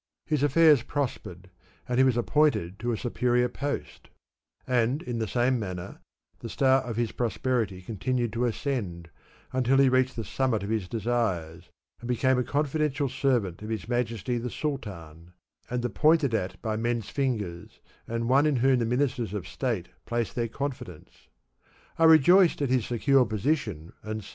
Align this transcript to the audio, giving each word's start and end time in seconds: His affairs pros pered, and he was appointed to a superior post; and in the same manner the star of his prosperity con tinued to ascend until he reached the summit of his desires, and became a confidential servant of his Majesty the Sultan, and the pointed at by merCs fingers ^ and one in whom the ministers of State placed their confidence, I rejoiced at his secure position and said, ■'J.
His 0.25 0.41
affairs 0.41 0.81
pros 0.81 1.15
pered, 1.19 1.45
and 1.87 1.99
he 1.99 2.03
was 2.03 2.17
appointed 2.17 2.79
to 2.79 2.91
a 2.91 2.97
superior 2.97 3.47
post; 3.47 4.09
and 4.65 5.03
in 5.03 5.19
the 5.19 5.27
same 5.27 5.59
manner 5.59 5.99
the 6.39 6.49
star 6.49 6.81
of 6.81 6.95
his 6.97 7.11
prosperity 7.11 7.83
con 7.83 7.97
tinued 7.97 8.31
to 8.33 8.45
ascend 8.45 9.11
until 9.53 9.77
he 9.77 9.89
reached 9.89 10.15
the 10.15 10.23
summit 10.23 10.63
of 10.63 10.71
his 10.71 10.87
desires, 10.87 11.69
and 11.99 12.07
became 12.07 12.39
a 12.39 12.43
confidential 12.43 13.09
servant 13.09 13.61
of 13.61 13.69
his 13.69 13.87
Majesty 13.87 14.39
the 14.39 14.49
Sultan, 14.49 15.33
and 15.69 15.83
the 15.83 15.89
pointed 15.91 16.33
at 16.33 16.59
by 16.63 16.75
merCs 16.75 17.11
fingers 17.11 17.69
^ 17.69 17.79
and 18.11 18.27
one 18.27 18.47
in 18.47 18.55
whom 18.55 18.79
the 18.79 18.85
ministers 18.87 19.35
of 19.35 19.47
State 19.47 19.89
placed 20.07 20.33
their 20.33 20.47
confidence, 20.47 21.27
I 21.99 22.05
rejoiced 22.05 22.59
at 22.63 22.69
his 22.71 22.87
secure 22.87 23.23
position 23.23 23.93
and 24.01 24.23
said, 24.23 24.27
■'J. 24.27 24.29